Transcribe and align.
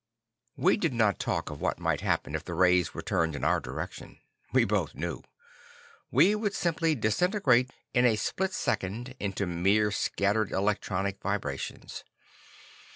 We 0.57 0.77
did 0.77 0.95
not 0.95 1.19
talk 1.19 1.51
of 1.51 1.61
what 1.61 1.77
might 1.77 2.01
happen 2.01 2.33
if 2.33 2.43
the 2.43 2.55
rays 2.55 2.91
were 2.91 3.03
turned 3.03 3.35
in 3.35 3.43
our 3.43 3.59
direction. 3.59 4.17
We 4.51 4.65
both 4.65 4.95
knew. 4.95 5.21
We 6.09 6.33
would 6.33 6.55
simply 6.55 6.95
disintegrate 6.95 7.69
in 7.93 8.03
a 8.05 8.15
split 8.15 8.53
second 8.53 9.13
into 9.19 9.45
mere 9.45 9.91
scattered 9.91 10.51
electronic 10.51 11.21
vibrations. 11.21 12.03